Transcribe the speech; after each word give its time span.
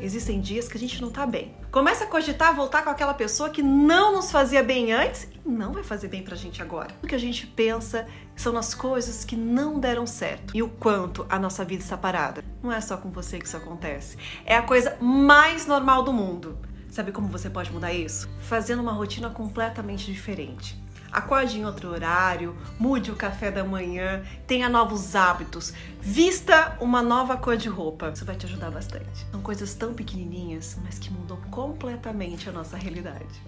existem 0.00 0.40
dias 0.40 0.68
que 0.68 0.76
a 0.76 0.80
gente 0.80 1.00
não 1.00 1.10
tá 1.10 1.26
bem. 1.26 1.54
Começa 1.70 2.04
a 2.04 2.06
cogitar 2.06 2.54
voltar 2.54 2.82
com 2.82 2.90
aquela 2.90 3.14
pessoa 3.14 3.50
que 3.50 3.62
não 3.62 4.12
nos 4.12 4.30
fazia 4.30 4.62
bem 4.62 4.92
antes 4.92 5.28
e 5.44 5.48
não 5.48 5.72
vai 5.72 5.82
fazer 5.82 6.08
bem 6.08 6.22
pra 6.22 6.36
gente 6.36 6.62
agora. 6.62 6.94
O 7.02 7.06
que 7.06 7.14
a 7.14 7.18
gente 7.18 7.46
pensa 7.46 8.06
são 8.34 8.52
nas 8.52 8.74
coisas 8.74 9.24
que 9.24 9.36
não 9.36 9.78
deram 9.78 10.06
certo 10.06 10.56
e 10.56 10.62
o 10.62 10.68
quanto 10.68 11.26
a 11.28 11.38
nossa 11.38 11.64
vida 11.64 11.82
está 11.82 11.96
parada. 11.96 12.42
Não 12.62 12.72
é 12.72 12.80
só 12.80 12.96
com 12.96 13.10
você 13.10 13.38
que 13.38 13.46
isso 13.46 13.56
acontece. 13.56 14.16
É 14.44 14.56
a 14.56 14.62
coisa 14.62 14.96
mais 15.00 15.66
normal 15.66 16.02
do 16.02 16.12
mundo. 16.12 16.58
Sabe 16.90 17.12
como 17.12 17.28
você 17.28 17.48
pode 17.48 17.70
mudar 17.70 17.92
isso? 17.92 18.28
Fazendo 18.40 18.80
uma 18.80 18.92
rotina 18.92 19.30
completamente 19.30 20.12
diferente. 20.12 20.76
Acorde 21.12 21.58
em 21.58 21.64
outro 21.64 21.90
horário, 21.90 22.56
mude 22.78 23.10
o 23.10 23.16
café 23.16 23.50
da 23.50 23.64
manhã, 23.64 24.22
tenha 24.46 24.68
novos 24.68 25.14
hábitos, 25.14 25.72
vista 26.00 26.76
uma 26.80 27.02
nova 27.02 27.36
cor 27.36 27.56
de 27.56 27.68
roupa. 27.68 28.10
Isso 28.14 28.24
vai 28.24 28.36
te 28.36 28.46
ajudar 28.46 28.70
bastante. 28.70 29.26
São 29.30 29.40
coisas 29.42 29.74
tão 29.74 29.94
pequenininhas, 29.94 30.78
mas 30.84 30.98
que 30.98 31.10
mudam 31.12 31.36
completamente 31.50 32.48
a 32.48 32.52
nossa 32.52 32.76
realidade. 32.76 33.42